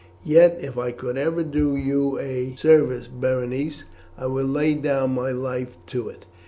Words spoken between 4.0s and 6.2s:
I would lay down my life to do